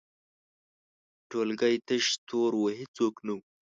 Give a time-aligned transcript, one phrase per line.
[1.29, 3.41] ټولګی تش تور و، هیڅوک نه وو.